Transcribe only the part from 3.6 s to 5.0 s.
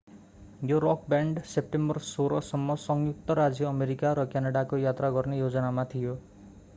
America र क्यानडाको